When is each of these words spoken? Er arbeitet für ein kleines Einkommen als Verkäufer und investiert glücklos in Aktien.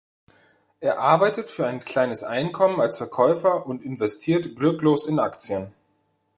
Er 0.79 0.97
arbeitet 0.97 1.47
für 1.51 1.67
ein 1.67 1.79
kleines 1.79 2.23
Einkommen 2.23 2.81
als 2.81 2.97
Verkäufer 2.97 3.67
und 3.67 3.83
investiert 3.83 4.55
glücklos 4.55 5.05
in 5.05 5.19
Aktien. 5.19 5.73